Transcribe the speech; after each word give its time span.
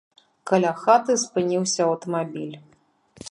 Каля 0.51 0.71
хаты 0.83 1.17
спыніўся 1.25 1.81
аўтамабіль. 1.89 2.55